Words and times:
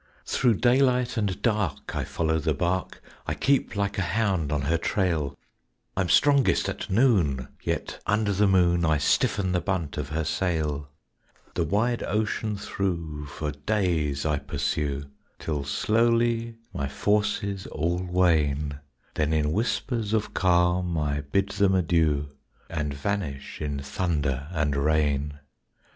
Thro' 0.25 0.53
daylight 0.53 1.15
and 1.15 1.39
dark 1.43 1.95
I 1.95 2.05
follow 2.05 2.39
the 2.39 2.55
bark, 2.55 3.03
I 3.27 3.35
keep 3.35 3.75
like 3.75 3.99
a 3.99 4.13
hound 4.17 4.51
on 4.51 4.63
her 4.63 4.79
trail; 4.79 5.37
I'm 5.95 6.09
strongest 6.09 6.67
at 6.67 6.89
noon, 6.89 7.49
yet 7.61 7.99
under 8.07 8.33
the 8.33 8.47
moon 8.47 8.83
I 8.83 8.97
stiffen 8.97 9.51
the 9.51 9.61
bunt 9.61 9.97
of 9.99 10.09
her 10.09 10.23
sail; 10.23 10.89
The 11.53 11.65
wide 11.65 12.01
ocean 12.01 12.57
thro' 12.57 13.27
for 13.27 13.51
days 13.51 14.25
I 14.25 14.39
pursue, 14.39 15.03
Till 15.37 15.63
slowly 15.63 16.55
my 16.73 16.87
forces 16.87 17.67
all 17.67 17.99
wane; 17.99 18.79
Then 19.13 19.31
in 19.31 19.51
whispers 19.51 20.13
of 20.13 20.33
calm 20.33 20.97
I 20.97 21.21
bid 21.21 21.49
them 21.49 21.75
adieu 21.75 22.29
And 22.71 22.91
vanish 22.91 23.61
in 23.61 23.77
thunder 23.81 24.47
and 24.51 24.75
rain. 24.75 25.37